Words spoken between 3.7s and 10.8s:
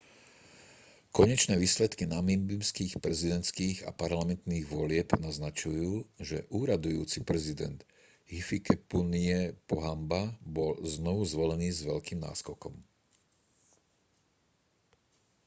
a parlamentných volieb naznačujú že úradujúci prezident hifikepunye pohamba bol